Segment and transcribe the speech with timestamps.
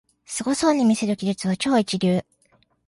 [0.25, 2.23] すごそうに見せる技術は超一流